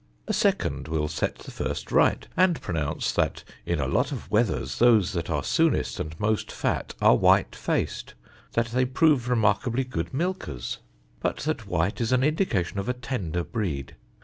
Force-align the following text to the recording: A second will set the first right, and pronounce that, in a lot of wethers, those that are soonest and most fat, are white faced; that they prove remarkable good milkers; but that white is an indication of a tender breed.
A 0.27 0.33
second 0.33 0.87
will 0.87 1.07
set 1.07 1.35
the 1.35 1.51
first 1.51 1.91
right, 1.91 2.27
and 2.35 2.59
pronounce 2.59 3.11
that, 3.13 3.43
in 3.67 3.79
a 3.79 3.87
lot 3.87 4.11
of 4.11 4.31
wethers, 4.31 4.79
those 4.79 5.13
that 5.13 5.29
are 5.29 5.43
soonest 5.43 5.99
and 5.99 6.19
most 6.19 6.51
fat, 6.51 6.95
are 6.99 7.15
white 7.15 7.55
faced; 7.55 8.15
that 8.53 8.69
they 8.69 8.83
prove 8.85 9.29
remarkable 9.29 9.83
good 9.83 10.11
milkers; 10.11 10.79
but 11.19 11.35
that 11.45 11.67
white 11.67 12.01
is 12.01 12.11
an 12.11 12.23
indication 12.23 12.79
of 12.79 12.89
a 12.89 12.93
tender 12.93 13.43
breed. 13.43 13.95